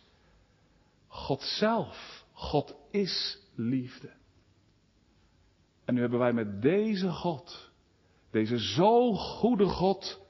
[1.08, 4.12] God zelf, God is liefde.
[5.84, 7.70] En nu hebben wij met deze God,
[8.30, 10.20] deze zo goede God,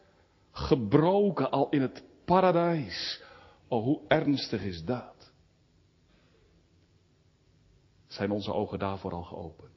[0.51, 3.23] gebroken al in het paradijs.
[3.69, 5.33] Oh, hoe ernstig is dat?
[8.07, 9.69] Zijn onze ogen daarvoor al geopend?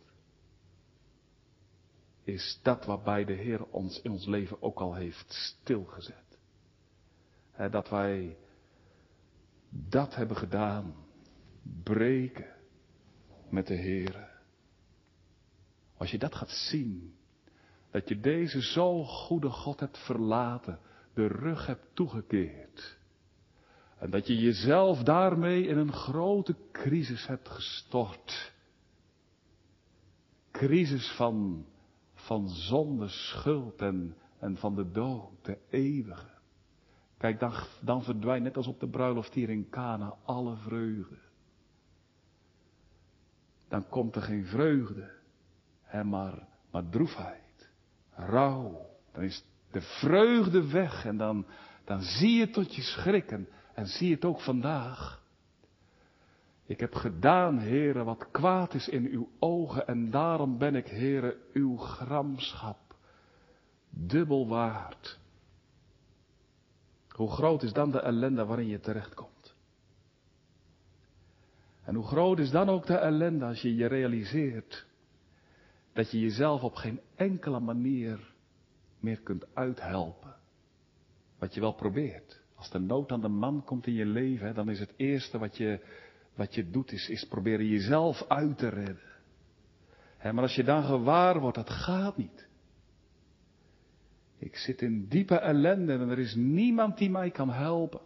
[2.24, 6.38] is dat waarbij de Heer ons in ons leven ook al heeft stilgezet.
[7.72, 8.38] dat wij
[9.72, 10.96] dat hebben gedaan.
[11.84, 12.56] Breken
[13.50, 14.30] met de Heer.
[15.98, 17.16] Als je dat gaat zien,
[17.92, 20.80] dat je deze zo goede God hebt verlaten,
[21.14, 22.98] de rug hebt toegekeerd.
[23.98, 28.54] En dat je jezelf daarmee in een grote crisis hebt gestort.
[30.52, 31.66] Crisis van
[32.22, 36.30] van zonde, schuld en, en van de dood, de eeuwige.
[37.22, 41.18] Kijk, dan, dan verdwijnt net als op de bruiloft hier in Cana alle vreugde.
[43.68, 45.12] Dan komt er geen vreugde,
[45.82, 47.70] hè, maar, maar droefheid,
[48.14, 48.90] rouw.
[49.12, 51.46] Dan is de vreugde weg en dan,
[51.84, 55.24] dan zie je tot je schrikken en zie het ook vandaag.
[56.66, 61.36] Ik heb gedaan, heren, wat kwaad is in uw ogen en daarom ben ik, heren,
[61.54, 62.96] uw gramschap
[63.90, 65.20] dubbel waard.
[67.16, 69.56] Hoe groot is dan de ellende waarin je terechtkomt?
[71.84, 74.86] En hoe groot is dan ook de ellende als je je realiseert
[75.94, 78.34] dat je jezelf op geen enkele manier
[79.00, 80.36] meer kunt uithelpen.
[81.40, 82.42] Wat je wel probeert.
[82.56, 85.58] Als de nood aan de man komt in je leven, dan is het eerste wat
[85.58, 85.80] je
[86.36, 89.00] wat je doet is, is proberen jezelf uit te redden.
[90.22, 92.48] maar als je dan gewaar wordt, dat gaat niet.
[94.42, 98.02] Ik zit in diepe ellende en er is niemand die mij kan helpen.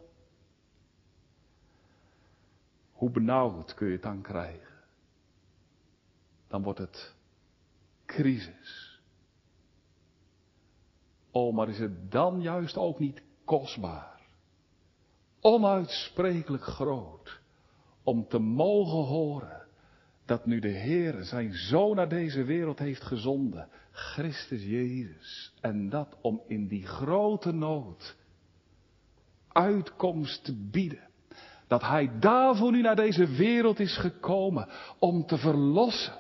[2.92, 4.74] Hoe benauwd kun je het dan krijgen?
[6.48, 7.16] Dan wordt het
[8.06, 9.02] crisis.
[11.32, 14.22] Oh, maar is het dan juist ook niet kostbaar?
[15.40, 17.40] Onuitsprekelijk groot
[18.04, 19.65] om te mogen horen
[20.26, 26.18] dat nu de Heer zijn Zoon naar deze wereld heeft gezonden, Christus Jezus, en dat
[26.22, 28.16] om in die grote nood
[29.52, 31.10] uitkomst te bieden.
[31.68, 34.68] Dat Hij daarvoor nu naar deze wereld is gekomen
[35.00, 36.20] om te verlossen,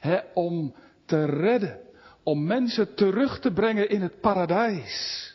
[0.00, 1.80] hè, om te redden,
[2.22, 5.26] om mensen terug te brengen in het paradijs.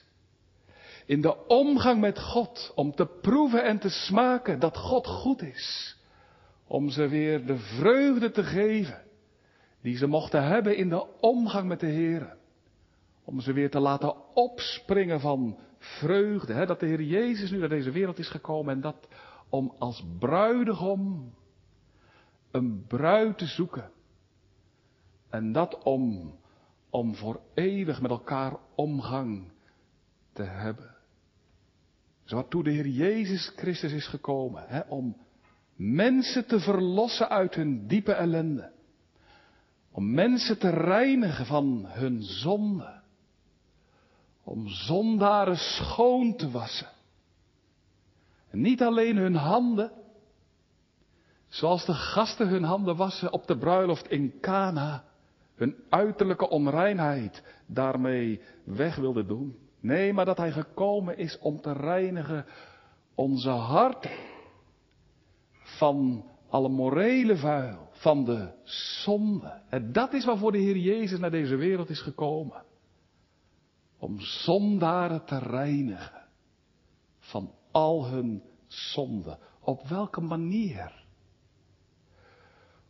[1.06, 5.97] In de omgang met God, om te proeven en te smaken dat God goed is
[6.73, 9.01] om ze weer de vreugde te geven
[9.81, 12.38] die ze mochten hebben in de omgang met de Heer.
[13.23, 16.53] Om ze weer te laten opspringen van vreugde.
[16.53, 16.65] Hè?
[16.65, 19.07] Dat de Heer Jezus nu naar deze wereld is gekomen en dat
[19.49, 21.33] om als bruidegom
[22.51, 23.91] een bruid te zoeken.
[25.29, 26.36] En dat om,
[26.89, 29.51] om voor eeuwig met elkaar omgang
[30.31, 30.95] te hebben.
[32.23, 34.63] Zo waartoe de Heer Jezus Christus is gekomen.
[34.67, 34.79] Hè?
[34.79, 35.17] Om
[35.75, 38.71] mensen te verlossen uit hun diepe ellende.
[39.91, 43.01] Om mensen te reinigen van hun zonde.
[44.43, 46.89] Om zondaren schoon te wassen.
[48.49, 49.91] En niet alleen hun handen,
[51.47, 55.03] zoals de gasten hun handen wassen op de bruiloft in Cana,
[55.55, 59.57] hun uiterlijke onreinheid daarmee weg wilden doen.
[59.79, 62.45] Nee, maar dat hij gekomen is om te reinigen
[63.15, 64.12] onze harten
[65.84, 68.52] van alle morele vuil, van de
[69.04, 69.62] zonde.
[69.69, 72.63] En dat is waarvoor de Heer Jezus naar deze wereld is gekomen.
[74.00, 76.28] Om zondaren te reinigen
[77.19, 79.38] van al hun zonde.
[79.60, 81.06] Op welke manier?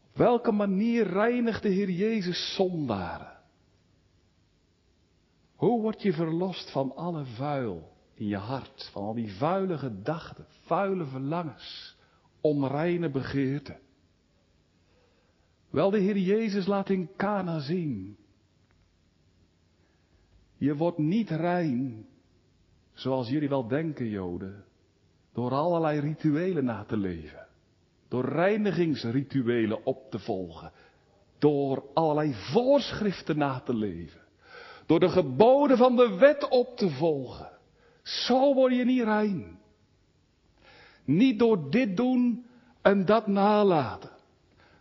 [0.09, 3.37] Op welke manier reinigt de Heer Jezus zondaren?
[5.55, 10.45] Hoe word je verlost van alle vuil in je hart, van al die vuile gedachten,
[10.65, 11.92] vuile verlangens?
[12.43, 13.77] Onreine begeerte.
[15.69, 18.17] Wel, de Heer Jezus laat in Cana zien.
[20.57, 22.05] Je wordt niet rein,
[22.93, 24.63] zoals jullie wel denken, Joden,
[25.33, 27.47] door allerlei rituelen na te leven.
[28.07, 30.71] Door reinigingsrituelen op te volgen.
[31.37, 34.21] Door allerlei voorschriften na te leven.
[34.85, 37.51] Door de geboden van de wet op te volgen.
[38.01, 39.59] Zo word je niet rein.
[41.05, 42.45] Niet door dit doen
[42.81, 44.11] en dat nalaten.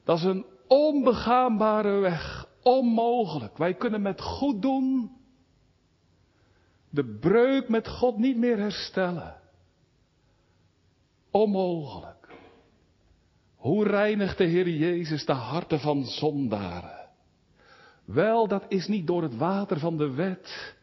[0.05, 2.49] Dat is een onbegaanbare weg.
[2.63, 3.59] Onmogelijk.
[3.59, 5.11] Wij kunnen met goed doen
[6.93, 9.41] de breuk met God niet meer herstellen.
[11.31, 12.29] Onmogelijk.
[13.57, 17.09] Hoe reinigt de Heer Jezus de harten van zondaren?
[18.05, 20.75] Wel, dat is niet door het water van de wet,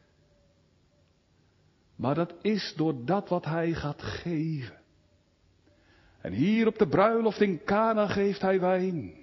[1.96, 4.79] maar dat is door dat wat Hij gaat geven.
[6.22, 9.14] En hier op de bruiloft in Cana geeft hij wijn.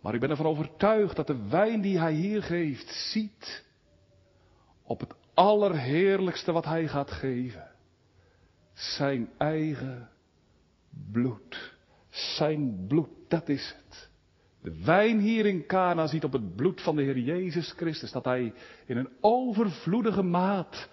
[0.00, 3.64] Maar ik ben ervan overtuigd dat de wijn die hij hier geeft ziet
[4.82, 7.70] op het allerheerlijkste wat hij gaat geven.
[8.72, 10.08] Zijn eigen
[11.12, 11.74] bloed.
[12.08, 14.10] Zijn bloed, dat is het.
[14.62, 18.24] De wijn hier in Cana ziet op het bloed van de Heer Jezus Christus dat
[18.24, 18.52] hij
[18.86, 20.88] in een overvloedige maat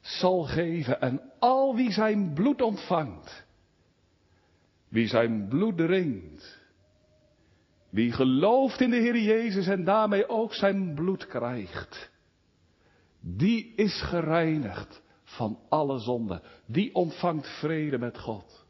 [0.00, 1.00] zal geven.
[1.00, 3.44] En al wie zijn bloed ontvangt,
[4.88, 6.58] wie zijn bloed drinkt,
[7.90, 12.10] wie gelooft in de Heer Jezus en daarmee ook zijn bloed krijgt,
[13.20, 16.42] die is gereinigd van alle zonde.
[16.66, 18.66] Die ontvangt vrede met God.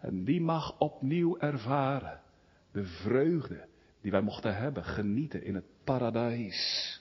[0.00, 2.20] En die mag opnieuw ervaren
[2.72, 3.66] de vreugde
[4.00, 7.00] die wij mochten hebben, genieten in het paradijs.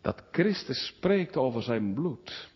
[0.00, 2.50] Dat Christus spreekt over zijn bloed.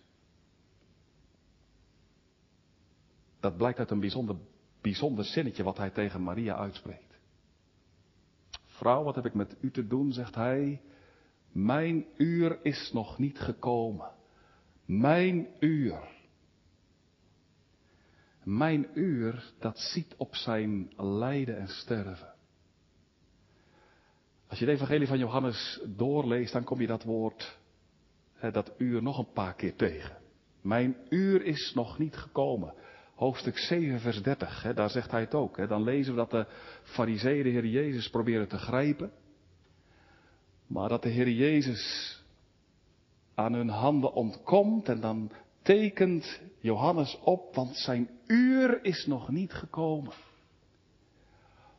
[3.40, 4.36] Dat blijkt uit een bijzonder,
[4.80, 7.18] bijzonder zinnetje wat hij tegen Maria uitspreekt.
[8.66, 10.82] Vrouw, wat heb ik met u te doen, zegt hij.
[11.52, 14.10] Mijn uur is nog niet gekomen.
[14.84, 16.12] Mijn uur.
[18.42, 22.33] Mijn uur, dat ziet op zijn lijden en sterven.
[24.54, 27.58] Als je het evangelie van Johannes doorleest, dan kom je dat woord,
[28.52, 30.16] dat uur nog een paar keer tegen.
[30.60, 32.74] Mijn uur is nog niet gekomen.
[33.14, 35.68] Hoofdstuk 7, vers 30, daar zegt hij het ook.
[35.68, 36.46] Dan lezen we dat de
[36.82, 39.12] fariseeën de Heer Jezus proberen te grijpen.
[40.66, 42.22] Maar dat de Heer Jezus
[43.34, 45.30] aan hun handen ontkomt en dan
[45.62, 50.12] tekent Johannes op, want zijn uur is nog niet gekomen.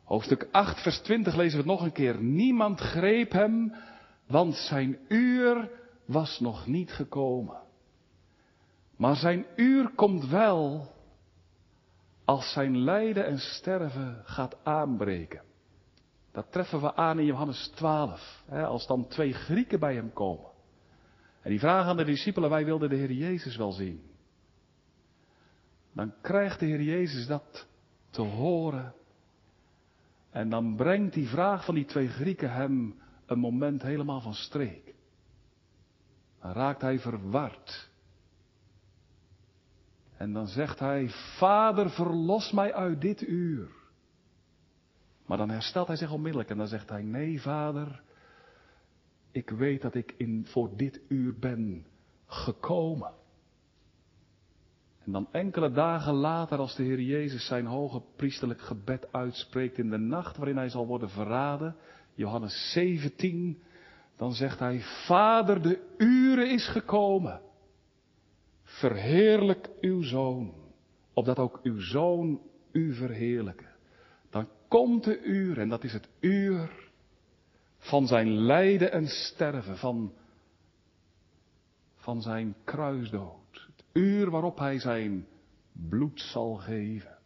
[0.06, 2.20] Hoofdstuk 8, vers 20 lezen we het nog een keer.
[2.22, 3.74] Niemand greep hem,
[4.26, 5.70] want zijn uur
[6.04, 7.60] was nog niet gekomen.
[8.96, 10.92] Maar zijn uur komt wel
[12.24, 15.42] als zijn lijden en sterven gaat aanbreken.
[16.32, 20.50] Dat treffen we aan in Johannes 12, hè, als dan twee Grieken bij hem komen.
[21.42, 24.02] En die vragen aan de discipelen, wij wilden de Heer Jezus wel zien.
[25.92, 27.66] Dan krijgt de Heer Jezus dat
[28.10, 28.94] te horen.
[30.36, 32.94] En dan brengt die vraag van die twee Grieken hem
[33.26, 34.94] een moment helemaal van streek.
[36.40, 37.90] Dan raakt hij verward.
[40.16, 41.08] En dan zegt hij,
[41.38, 43.68] Vader, verlos mij uit dit uur.
[45.26, 48.02] Maar dan herstelt hij zich onmiddellijk en dan zegt hij, nee, Vader,
[49.30, 51.86] ik weet dat ik in, voor dit uur ben
[52.26, 53.12] gekomen.
[55.06, 59.90] En dan enkele dagen later, als de Heer Jezus zijn hoge priesterlijk gebed uitspreekt in
[59.90, 61.76] de nacht waarin hij zal worden verraden,
[62.14, 63.62] Johannes 17,
[64.16, 67.40] dan zegt hij, Vader, de uren is gekomen.
[68.62, 70.54] Verheerlijk uw zoon,
[71.12, 72.40] opdat ook uw zoon
[72.72, 73.66] u verheerlijke.
[74.30, 76.90] Dan komt de uur, en dat is het uur
[77.78, 80.12] van zijn lijden en sterven, van,
[81.96, 83.45] van zijn kruisdood.
[83.96, 85.26] Uur waarop hij zijn
[85.72, 87.18] bloed zal geven.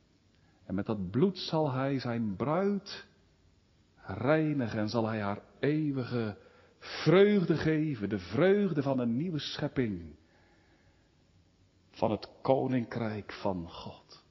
[0.64, 3.06] En met dat bloed zal hij zijn bruid
[3.96, 6.36] reinigen en zal hij haar eeuwige
[6.78, 10.14] vreugde geven, de vreugde van een nieuwe schepping,
[11.90, 14.24] van het koninkrijk van God.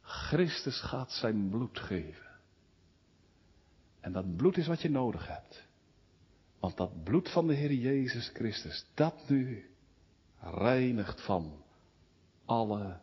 [0.00, 2.30] Christus gaat zijn bloed geven.
[4.00, 5.66] En dat bloed is wat je nodig hebt.
[6.60, 9.73] Want dat bloed van de Heer Jezus Christus, dat nu
[10.50, 11.62] reinigt van
[12.44, 13.00] alle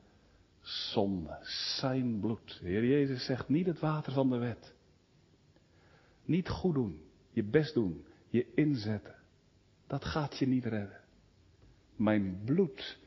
[0.62, 1.38] zonde.
[1.78, 2.60] Zijn bloed.
[2.62, 4.74] De Heer Jezus zegt niet het water van de wet.
[6.26, 9.16] Niet goed doen, je best doen, je inzetten.
[9.88, 11.00] Dat gaat je niet redden.
[11.96, 13.00] Mijn bloed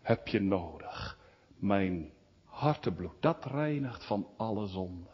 [0.00, 1.18] heb je nodig.
[1.56, 2.10] Mijn
[2.44, 5.10] hartebloed, dat reinigt van alle zonde.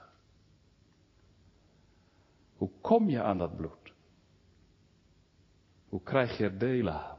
[2.57, 3.93] Hoe kom je aan dat bloed?
[5.89, 7.18] Hoe krijg je er deel aan?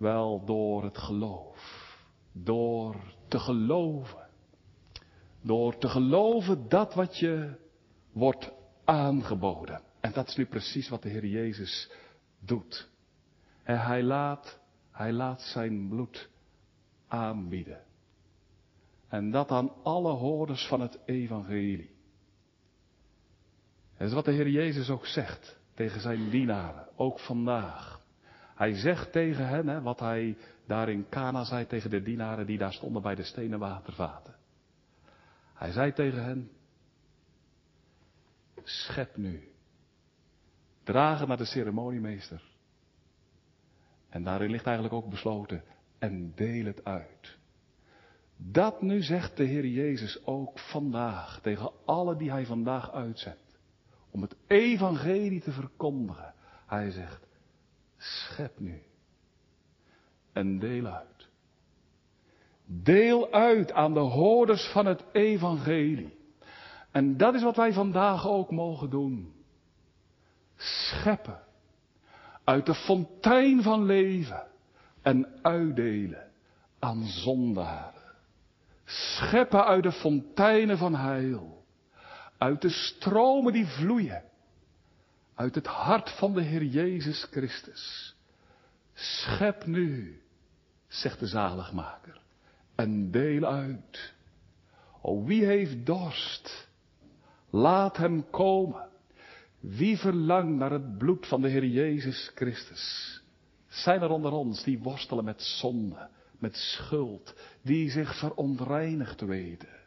[0.00, 1.96] Wel door het geloof.
[2.32, 2.96] Door
[3.28, 4.28] te geloven.
[5.42, 7.54] Door te geloven dat wat je
[8.12, 8.52] wordt
[8.84, 9.82] aangeboden.
[10.00, 11.90] En dat is nu precies wat de Heer Jezus
[12.38, 12.88] doet.
[13.62, 16.28] En hij laat, hij laat zijn bloed
[17.08, 17.84] aanbieden.
[19.08, 21.94] En dat aan alle hoorders van het evangelie.
[23.98, 27.99] Dat is wat de Heer Jezus ook zegt tegen zijn dienaren, ook vandaag.
[28.60, 30.36] Hij zegt tegen hen, wat hij
[30.66, 34.34] daar in Cana zei tegen de dienaren die daar stonden bij de stenen watervaten.
[35.54, 36.50] Hij zei tegen hen,
[38.62, 39.48] schep nu,
[40.84, 42.42] dragen naar de ceremoniemeester.
[44.08, 45.64] En daarin ligt eigenlijk ook besloten,
[45.98, 47.38] en deel het uit.
[48.36, 53.58] Dat nu zegt de Heer Jezus ook vandaag tegen alle die hij vandaag uitzet
[54.10, 56.34] om het evangelie te verkondigen.
[56.66, 57.28] Hij zegt,
[58.00, 58.82] schep nu
[60.32, 61.28] en deel uit.
[62.64, 66.18] Deel uit aan de hoorders van het evangelie.
[66.90, 69.32] En dat is wat wij vandaag ook mogen doen.
[70.56, 71.40] Scheppen
[72.44, 74.46] uit de fontein van leven
[75.02, 76.30] en uitdelen
[76.78, 78.14] aan zondaren.
[78.84, 81.60] Scheppen uit de fonteinen van heil
[82.40, 84.22] uit de stromen die vloeien.
[85.40, 88.14] Uit het hart van de Heer Jezus Christus.
[88.94, 90.20] Schep nu,
[90.88, 92.20] zegt de zaligmaker,
[92.74, 94.14] en deel uit.
[95.02, 96.68] O wie heeft dorst,
[97.50, 98.88] laat hem komen.
[99.60, 103.20] Wie verlangt naar het bloed van de Heer Jezus Christus?
[103.68, 109.78] Zijn er onder ons die worstelen met zonde, met schuld, die zich verontreinigd weten?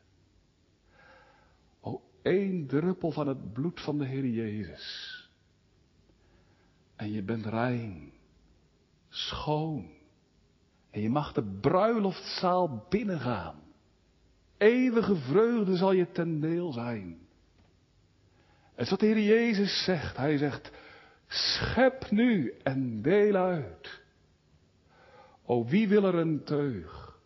[2.24, 5.13] één druppel van het bloed van de Heer Jezus.
[6.96, 8.12] En je bent rein,
[9.10, 9.92] schoon.
[10.90, 13.62] En je mag de bruiloftzaal binnengaan.
[14.58, 17.18] Eeuwige vreugde zal je ten deel zijn.
[18.76, 20.18] En wat de Heer Jezus zegt.
[20.18, 20.72] Hij zegt,
[21.28, 24.02] schep nu en deel uit.
[25.46, 27.20] O wie wil er een teug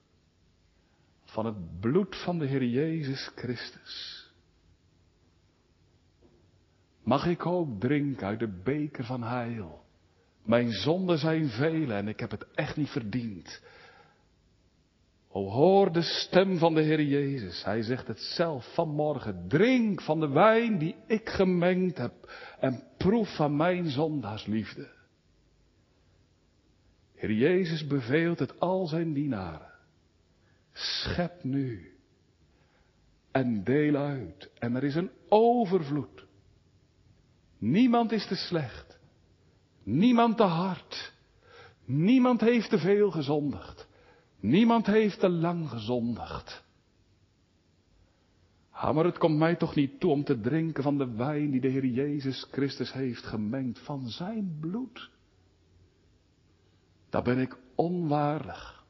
[1.24, 4.16] van het bloed van de Heer Jezus Christus?
[7.08, 9.84] Mag ik ook drinken uit de beker van heil?
[10.43, 13.62] Mijn zonden zijn vele en ik heb het echt niet verdiend.
[15.30, 17.64] O hoor de stem van de Heer Jezus.
[17.64, 19.45] Hij zegt het zelf vanmorgen.
[19.47, 24.89] Drink van de wijn die ik gemengd heb en proef van mijn zondaarsliefde.
[27.16, 29.72] Heer Jezus beveelt het al zijn dienaren.
[30.74, 31.97] Schep nu
[33.32, 34.51] en deel uit.
[34.60, 36.26] En er is een overvloed.
[37.58, 38.99] Niemand is te slecht.
[39.84, 41.14] Niemand te hard.
[41.86, 43.88] Niemand heeft te veel gezondigd.
[44.39, 46.66] Niemand heeft te lang gezondigd.
[48.70, 51.62] Ha, maar het komt mij toch niet toe om te drinken van de wijn die
[51.62, 55.10] de Heer Jezus Christus heeft gemengd van zijn bloed.
[57.10, 58.86] Daar ben ik onwaardig.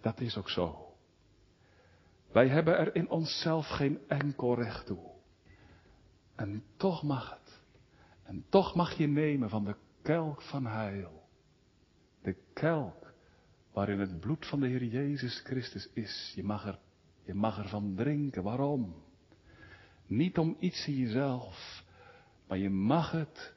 [0.00, 0.94] Dat is ook zo.
[2.32, 5.17] Wij hebben er in onszelf geen enkel recht toe.
[6.38, 7.60] En toch mag het.
[8.22, 11.22] En toch mag je nemen van de kelk van heil.
[12.22, 13.12] De kelk
[13.72, 16.32] waarin het bloed van de Heer Jezus Christus is.
[16.34, 16.78] Je mag er,
[17.24, 18.42] je mag ervan drinken.
[18.42, 18.94] Waarom?
[20.06, 21.84] Niet om iets in jezelf,
[22.46, 23.54] maar je mag het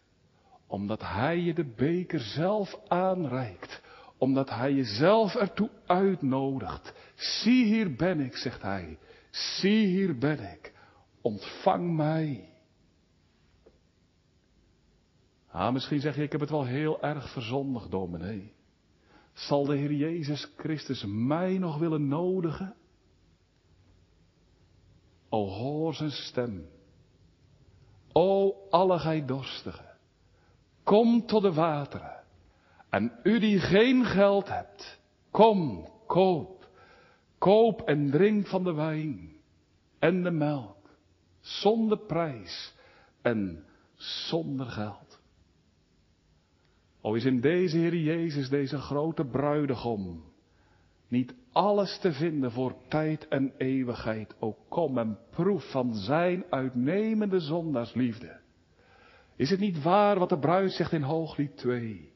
[0.68, 3.82] omdat Hij je de beker zelf aanreikt.
[4.18, 6.94] Omdat Hij je zelf ertoe uitnodigt.
[7.16, 8.98] Zie hier ben ik, zegt Hij.
[9.30, 10.74] Zie hier ben ik.
[11.22, 12.51] Ontvang mij.
[15.52, 18.54] Ah, misschien zeg je, ik heb het wel heel erg verzondigd, dominee.
[19.34, 22.76] Zal de Heer Jezus Christus mij nog willen nodigen?
[25.30, 26.70] O, hoor zijn stem.
[28.12, 29.98] O, alle gij dorstigen.
[30.84, 32.24] Kom tot de wateren.
[32.90, 35.00] En u die geen geld hebt,
[35.30, 36.70] kom, koop.
[37.38, 39.36] Koop en drink van de wijn
[40.00, 40.90] en de melk.
[41.40, 42.74] Zonder prijs
[43.22, 45.11] en zonder geld.
[47.02, 50.24] O is in deze Heer Jezus, deze grote bruidegom,
[51.08, 54.36] niet alles te vinden voor tijd en eeuwigheid.
[54.40, 58.40] O kom en proef van zijn uitnemende zondaarsliefde.
[59.36, 62.14] Is het niet waar wat de bruid zegt in Hooglied 2?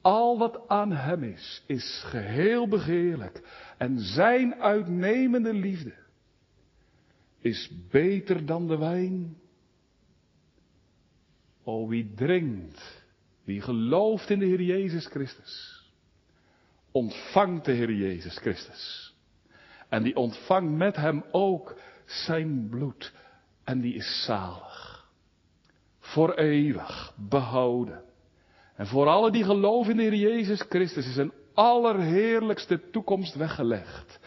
[0.00, 3.42] Al wat aan hem is, is geheel begeerlijk.
[3.78, 5.94] En zijn uitnemende liefde
[7.40, 9.36] is beter dan de wijn.
[11.64, 13.05] O wie drinkt,
[13.46, 15.84] wie gelooft in de Heer Jezus Christus,
[16.90, 19.14] ontvangt de Heer Jezus Christus.
[19.88, 23.12] En die ontvangt met hem ook zijn bloed.
[23.64, 25.08] En die is zalig
[25.98, 28.02] voor eeuwig behouden.
[28.76, 34.20] En voor alle die geloven in de Heer Jezus Christus is een allerheerlijkste toekomst weggelegd.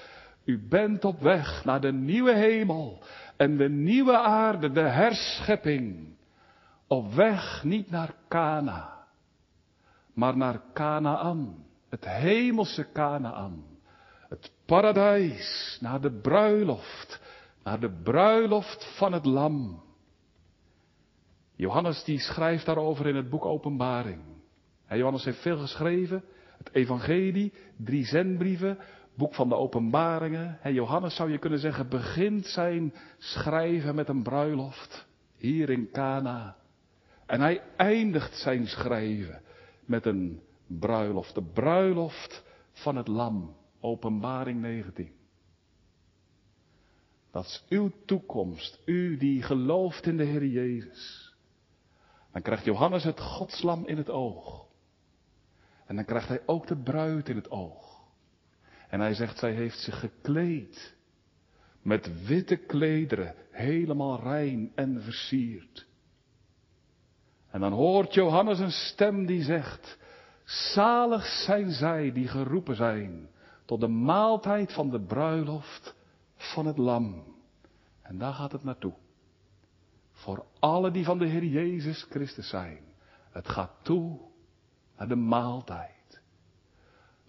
[0.45, 3.03] U bent op weg naar de nieuwe hemel
[3.37, 6.17] en de nieuwe aarde, de herschepping.
[6.87, 8.98] Op weg niet naar Kana,
[10.19, 13.63] maar naar Canaan, het hemelse Canaan.
[14.29, 17.21] Het paradijs, naar de bruiloft,
[17.63, 19.83] naar de bruiloft van het lam.
[21.55, 24.21] Johannes die schrijft daarover in het boek Openbaring.
[24.89, 26.23] Johannes heeft veel geschreven.
[26.57, 28.77] Het Evangelie, drie zendbrieven,
[29.15, 30.59] boek van de Openbaringen.
[30.63, 35.07] Johannes zou je kunnen zeggen begint zijn schrijven met een bruiloft
[35.37, 36.55] hier in Cana.
[37.25, 39.41] En hij eindigt zijn schrijven
[39.89, 43.57] met een bruiloft, de bruiloft van het lam.
[43.79, 45.11] Openbaring 19.
[47.31, 51.35] Dat is uw toekomst, u die gelooft in de Heer Jezus.
[52.31, 54.67] Dan krijgt Johannes het godslam in het oog.
[55.85, 58.03] En dan krijgt hij ook de bruid in het oog.
[58.89, 60.95] En hij zegt, zij heeft zich gekleed.
[61.81, 65.88] Met witte klederen, helemaal rein en versierd.
[67.49, 69.97] En dan hoort Johannes een stem die zegt,
[70.43, 73.29] zalig zijn zij die geroepen zijn
[73.65, 75.95] tot de maaltijd van de bruiloft
[76.35, 77.23] van het lam.
[78.01, 78.93] En daar gaat het naartoe.
[80.11, 82.79] Voor alle die van de Heer Jezus Christus zijn.
[83.31, 84.19] Het gaat toe
[84.97, 86.21] naar de maaltijd.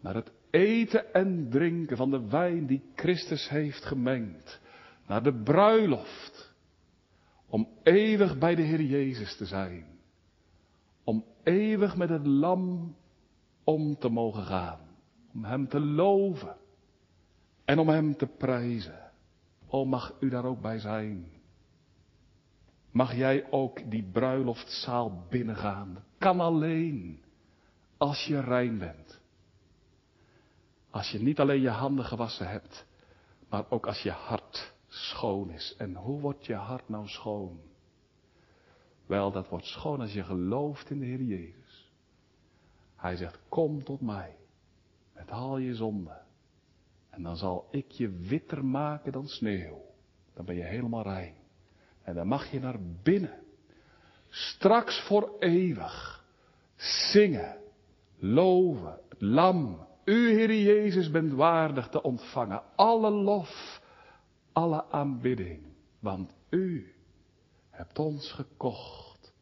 [0.01, 4.61] Naar het eten en drinken van de wijn die Christus heeft gemengd.
[5.07, 6.53] Naar de bruiloft.
[7.47, 10.00] Om eeuwig bij de Heer Jezus te zijn.
[11.05, 12.95] Om eeuwig met het lam
[13.65, 14.81] om te mogen gaan.
[15.35, 16.57] Om Hem te loven.
[17.65, 19.11] En om Hem te prijzen.
[19.69, 21.27] O mag u daar ook bij zijn.
[22.91, 26.05] Mag jij ook die bruiloftzaal binnengaan?
[26.19, 27.23] Kan alleen
[27.97, 29.21] als je rein bent.
[30.91, 32.87] Als je niet alleen je handen gewassen hebt,
[33.49, 35.75] maar ook als je hart schoon is.
[35.79, 37.61] En hoe wordt je hart nou schoon?
[39.11, 41.93] Wel, dat wordt schoon als je gelooft in de Heer Jezus.
[42.97, 44.37] Hij zegt, kom tot mij
[45.15, 46.23] met al je zonden.
[47.09, 49.83] En dan zal ik je witter maken dan sneeuw.
[50.35, 51.35] Dan ben je helemaal rein.
[52.03, 53.43] En dan mag je naar binnen.
[54.29, 56.25] Straks voor eeuwig.
[57.11, 57.57] Zingen.
[58.19, 58.99] Loven.
[59.19, 59.87] Lam.
[60.05, 62.63] U, Heer Jezus, bent waardig te ontvangen.
[62.77, 63.81] Alle lof.
[64.53, 65.63] Alle aanbidding.
[65.99, 66.95] Want u
[67.81, 69.33] hebt ons gekocht.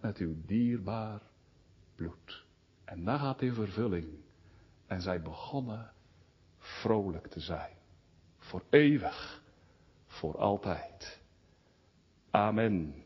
[0.00, 1.20] Met uw dierbaar
[1.94, 2.44] bloed.
[2.84, 4.08] En dat gaat in vervulling.
[4.86, 5.92] En zij begonnen
[6.58, 7.76] vrolijk te zijn.
[8.38, 9.42] Voor eeuwig.
[10.06, 11.22] Voor altijd.
[12.30, 13.04] Amen.